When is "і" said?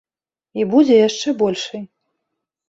0.59-0.63